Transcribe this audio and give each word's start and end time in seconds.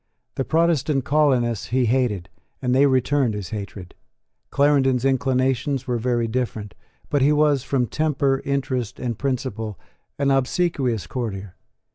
The 0.33 0.43
Protestant 0.43 1.05
colonists 1.05 1.67
he 1.67 1.85
hated; 1.85 2.27
and 2.59 2.73
they 2.73 2.87
returned 2.87 3.35
his 3.35 3.51
hatred. 3.51 3.93
Clarendon's 4.49 5.05
inclinations 5.05 5.85
were 5.85 5.99
very 5.99 6.27
different: 6.27 6.73
but 7.11 7.21
he 7.21 7.31
was, 7.31 7.61
from 7.61 7.85
temper, 7.85 8.41
interest, 8.43 8.99
and 8.99 9.15
principle, 9.15 9.77
an 10.17 10.31
obsequious 10.31 11.05
courtier. 11.05 11.53